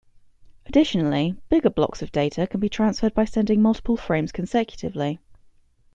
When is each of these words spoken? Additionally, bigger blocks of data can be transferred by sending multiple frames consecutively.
Additionally, 0.65 1.35
bigger 1.47 1.69
blocks 1.69 2.01
of 2.01 2.11
data 2.11 2.47
can 2.47 2.59
be 2.59 2.67
transferred 2.67 3.13
by 3.13 3.23
sending 3.23 3.61
multiple 3.61 3.97
frames 3.97 4.31
consecutively. 4.31 5.19